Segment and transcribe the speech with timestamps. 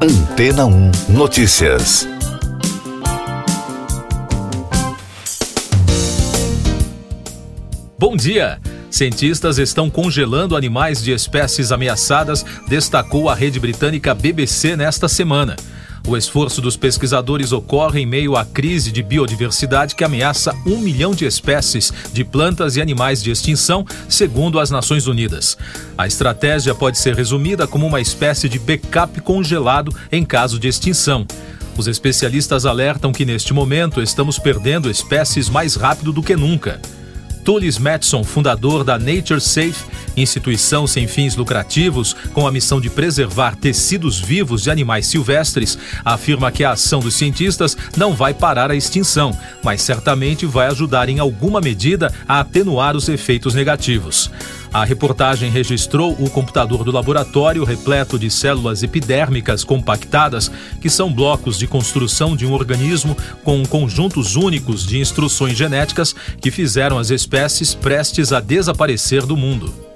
[0.00, 2.06] Antena 1 Notícias.
[7.98, 8.60] Bom dia!
[8.92, 15.56] Cientistas estão congelando animais de espécies ameaçadas, destacou a rede britânica BBC nesta semana.
[16.08, 21.14] O esforço dos pesquisadores ocorre em meio à crise de biodiversidade que ameaça um milhão
[21.14, 25.58] de espécies de plantas e animais de extinção, segundo as Nações Unidas.
[25.98, 31.26] A estratégia pode ser resumida como uma espécie de backup congelado em caso de extinção.
[31.76, 36.80] Os especialistas alertam que neste momento estamos perdendo espécies mais rápido do que nunca.
[37.48, 39.82] Tullis Matson, fundador da Nature Safe,
[40.14, 46.52] instituição sem fins lucrativos com a missão de preservar tecidos vivos de animais silvestres, afirma
[46.52, 49.34] que a ação dos cientistas não vai parar a extinção,
[49.64, 54.30] mas certamente vai ajudar em alguma medida a atenuar os efeitos negativos.
[54.72, 60.50] A reportagem registrou o computador do laboratório repleto de células epidérmicas compactadas,
[60.80, 66.50] que são blocos de construção de um organismo com conjuntos únicos de instruções genéticas que
[66.50, 69.87] fizeram as espécies prestes a desaparecer do mundo.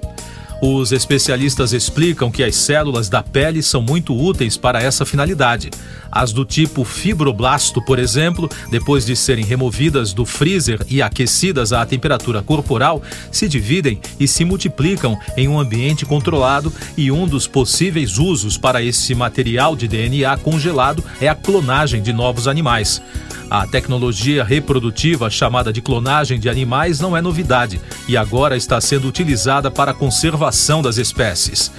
[0.65, 5.69] Os especialistas explicam que as células da pele são muito úteis para essa finalidade.
[6.09, 11.85] As do tipo fibroblasto, por exemplo, depois de serem removidas do freezer e aquecidas à
[11.85, 18.17] temperatura corporal, se dividem e se multiplicam em um ambiente controlado e um dos possíveis
[18.17, 23.01] usos para esse material de DNA congelado é a clonagem de novos animais.
[23.49, 29.07] A tecnologia reprodutiva chamada de clonagem de animais não é novidade e agora está sendo
[29.07, 31.71] utilizada para a conservação das espécies.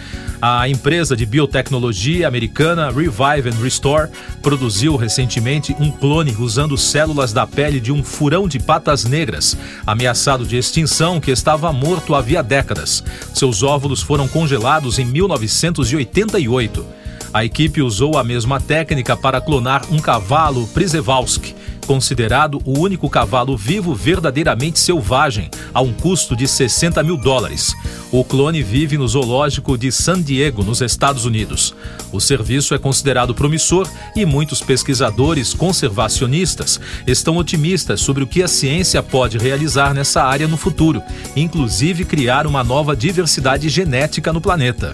[0.42, 4.10] A empresa de biotecnologia americana Revive and Restore
[4.42, 10.44] produziu recentemente um clone usando células da pele de um furão de patas negras, ameaçado
[10.44, 13.02] de extinção que estava morto havia décadas.
[13.32, 16.84] Seus óvulos foram congelados em 1988.
[17.32, 21.53] A equipe usou a mesma técnica para clonar um cavalo Przewalski,
[21.84, 27.74] considerado o único cavalo vivo verdadeiramente selvagem, a um custo de 60 mil dólares.
[28.10, 31.74] O clone vive no zoológico de San Diego, nos Estados Unidos.
[32.12, 38.48] O serviço é considerado promissor e muitos pesquisadores conservacionistas estão otimistas sobre o que a
[38.48, 41.02] ciência pode realizar nessa área no futuro,
[41.36, 44.92] inclusive criar uma nova diversidade genética no planeta.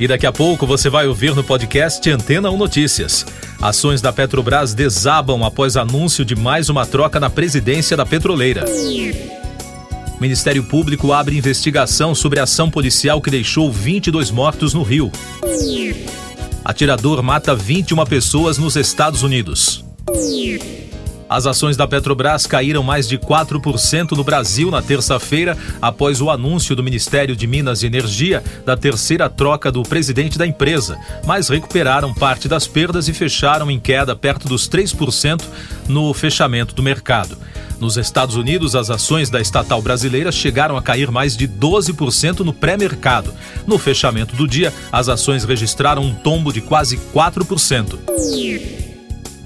[0.00, 3.26] E daqui a pouco você vai ouvir no podcast Antena 1 Notícias.
[3.60, 8.64] Ações da Petrobras desabam após anúncio de mais uma troca na presidência da petroleira.
[10.18, 15.12] Ministério Público abre investigação sobre a ação policial que deixou 22 mortos no Rio.
[16.64, 19.84] Atirador mata 21 pessoas nos Estados Unidos.
[21.30, 26.74] As ações da Petrobras caíram mais de 4% no Brasil na terça-feira, após o anúncio
[26.74, 32.12] do Ministério de Minas e Energia da terceira troca do presidente da empresa, mas recuperaram
[32.12, 35.44] parte das perdas e fecharam em queda perto dos 3%
[35.86, 37.38] no fechamento do mercado.
[37.78, 42.52] Nos Estados Unidos, as ações da estatal brasileira chegaram a cair mais de 12% no
[42.52, 43.32] pré-mercado.
[43.68, 48.79] No fechamento do dia, as ações registraram um tombo de quase 4%.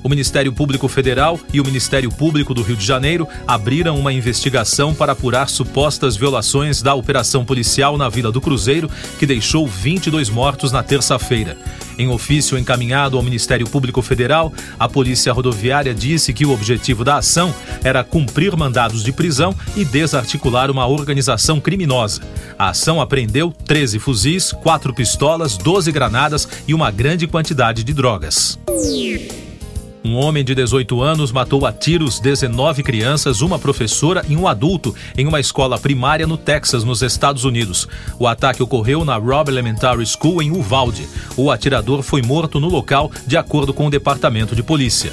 [0.04, 4.94] O Ministério Público Federal e o Ministério Público do Rio de Janeiro abriram uma investigação
[4.94, 10.70] para apurar supostas violações da operação policial na Vila do Cruzeiro, que deixou 22 mortos
[10.70, 11.56] na terça-feira.
[11.96, 17.16] Em ofício encaminhado ao Ministério Público Federal, a Polícia Rodoviária disse que o objetivo da
[17.16, 22.20] ação era cumprir mandados de prisão e desarticular uma organização criminosa.
[22.58, 28.58] A ação apreendeu 13 fuzis, 4 pistolas, 12 granadas e uma grande quantidade de drogas.
[30.04, 34.94] Um homem de 18 anos matou a tiros 19 crianças, uma professora e um adulto
[35.16, 37.88] em uma escola primária no Texas, nos Estados Unidos.
[38.18, 41.08] O ataque ocorreu na Robb Elementary School em Uvalde.
[41.38, 45.10] O atirador foi morto no local, de acordo com o departamento de polícia.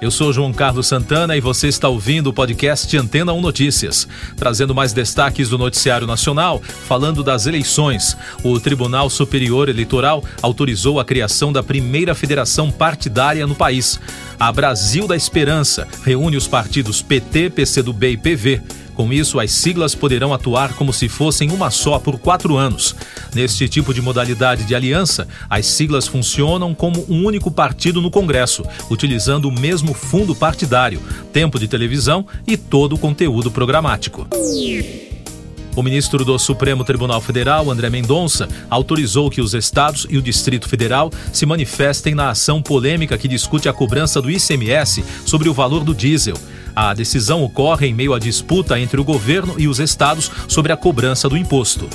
[0.00, 4.74] Eu sou João Carlos Santana e você está ouvindo o podcast Antena 1 Notícias, trazendo
[4.74, 8.16] mais destaques do noticiário nacional, falando das eleições.
[8.42, 14.00] O Tribunal Superior Eleitoral autorizou a criação da primeira federação partidária no país.
[14.38, 18.62] A Brasil da Esperança reúne os partidos PT, PCdoB e PV
[19.00, 22.94] com isso, as siglas poderão atuar como se fossem uma só por quatro anos.
[23.34, 28.62] Neste tipo de modalidade de aliança, as siglas funcionam como um único partido no Congresso,
[28.90, 31.00] utilizando o mesmo fundo partidário,
[31.32, 34.26] tempo de televisão e todo o conteúdo programático.
[35.74, 40.68] O ministro do Supremo Tribunal Federal, André Mendonça, autorizou que os estados e o Distrito
[40.68, 45.84] Federal se manifestem na ação polêmica que discute a cobrança do ICMS sobre o valor
[45.84, 46.36] do diesel.
[46.74, 50.76] A decisão ocorre em meio à disputa entre o governo e os estados sobre a
[50.76, 51.88] cobrança do imposto.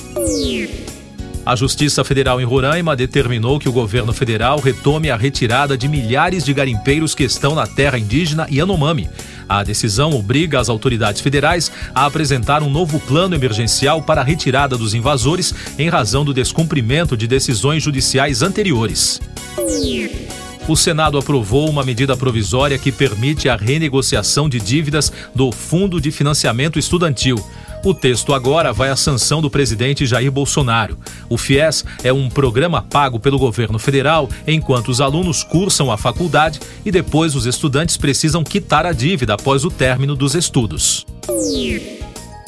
[1.46, 6.44] A Justiça Federal em Roraima determinou que o governo federal retome a retirada de milhares
[6.44, 9.08] de garimpeiros que estão na terra indígena Yanomami.
[9.48, 14.76] A decisão obriga as autoridades federais a apresentar um novo plano emergencial para a retirada
[14.76, 19.22] dos invasores em razão do descumprimento de decisões judiciais anteriores.
[20.68, 26.10] O Senado aprovou uma medida provisória que permite a renegociação de dívidas do Fundo de
[26.10, 27.38] Financiamento Estudantil.
[27.84, 30.98] O texto agora vai à sanção do presidente Jair Bolsonaro.
[31.30, 36.60] O FIES é um programa pago pelo governo federal enquanto os alunos cursam a faculdade
[36.84, 41.06] e depois os estudantes precisam quitar a dívida após o término dos estudos.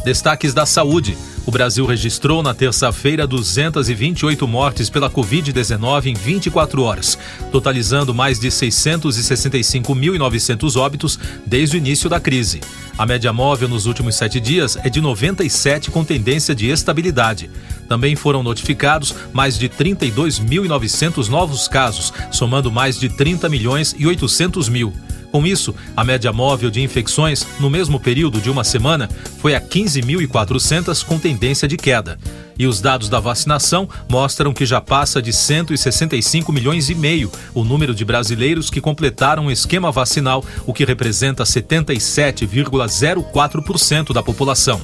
[0.03, 1.15] Destaques da saúde.
[1.47, 7.17] O Brasil registrou na terça-feira 228 mortes pela Covid-19 em 24 horas,
[7.53, 12.59] totalizando mais de 665.900 óbitos desde o início da crise.
[12.97, 17.49] A média móvel nos últimos sete dias é de 97, com tendência de estabilidade.
[17.87, 24.67] Também foram notificados mais de 32.900 novos casos, somando mais de 30 milhões e 800
[24.67, 24.93] mil.
[25.37, 29.07] Com isso, a média móvel de infecções no mesmo período de uma semana
[29.37, 32.17] foi a 15.400, com tendência de queda.
[32.57, 37.63] E os dados da vacinação mostram que já passa de 165 milhões e meio o
[37.63, 44.81] número de brasileiros que completaram o esquema vacinal, o que representa 77,04% da população.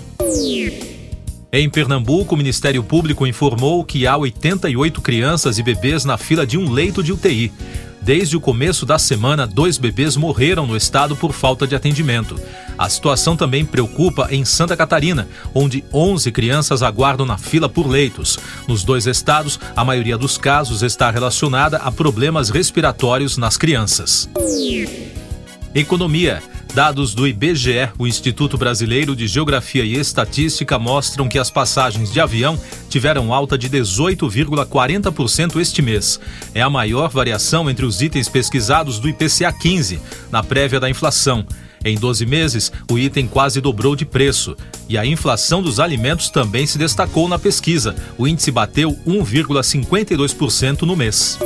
[1.52, 6.60] Em Pernambuco, o Ministério Público informou que há 88 crianças e bebês na fila de
[6.60, 7.52] um leito de UTI.
[8.04, 12.36] Desde o começo da semana, dois bebês morreram no estado por falta de atendimento.
[12.78, 18.38] A situação também preocupa em Santa Catarina, onde 11 crianças aguardam na fila por leitos.
[18.68, 24.30] Nos dois estados, a maioria dos casos está relacionada a problemas respiratórios nas crianças.
[25.76, 26.42] Economia.
[26.76, 32.20] Dados do IBGE, o Instituto Brasileiro de Geografia e Estatística, mostram que as passagens de
[32.20, 32.60] avião
[32.90, 36.20] tiveram alta de 18,40% este mês.
[36.54, 40.00] É a maior variação entre os itens pesquisados do IPCA 15,
[40.32, 41.46] na prévia da inflação.
[41.84, 44.56] Em 12 meses, o item quase dobrou de preço.
[44.88, 47.96] E a inflação dos alimentos também se destacou na pesquisa.
[48.18, 51.38] O índice bateu 1,52% no mês.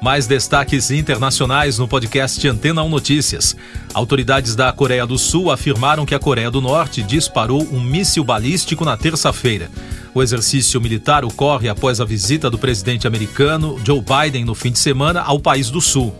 [0.00, 3.56] Mais destaques internacionais no podcast Antena 1 Notícias.
[3.92, 8.84] Autoridades da Coreia do Sul afirmaram que a Coreia do Norte disparou um míssil balístico
[8.84, 9.68] na terça-feira.
[10.14, 14.78] O exercício militar ocorre após a visita do presidente americano Joe Biden no fim de
[14.78, 16.14] semana ao país do Sul.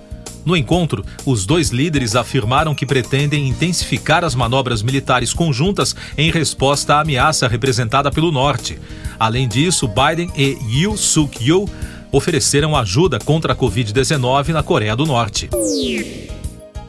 [0.44, 6.94] No encontro, os dois líderes afirmaram que pretendem intensificar as manobras militares conjuntas em resposta
[6.94, 8.78] à ameaça representada pelo Norte.
[9.20, 11.69] Além disso, Biden e Yoo Suk-yeol
[12.12, 15.49] ofereceram ajuda contra a Covid-19 na Coreia do Norte.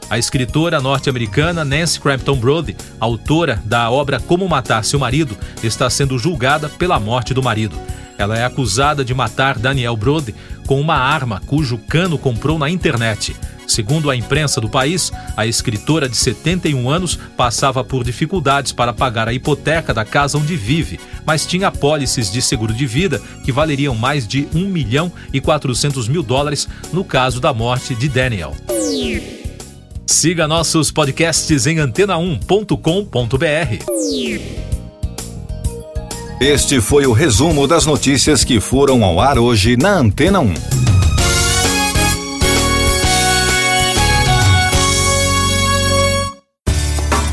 [0.08, 6.18] A escritora norte-americana Nancy Crampton Brody, autora da obra Como Matar Seu Marido, está sendo
[6.18, 7.76] julgada pela morte do marido.
[8.18, 10.34] Ela é acusada de matar Daniel Brody
[10.66, 13.36] com uma arma cujo cano comprou na internet.
[13.70, 19.28] Segundo a imprensa do país, a escritora de 71 anos passava por dificuldades para pagar
[19.28, 23.94] a hipoteca da casa onde vive, mas tinha apólices de seguro de vida que valeriam
[23.94, 28.56] mais de 1 milhão e 400 mil dólares no caso da morte de Daniel.
[30.04, 32.74] Siga nossos podcasts em antena1.com.br.
[36.40, 40.99] Este foi o resumo das notícias que foram ao ar hoje na Antena 1.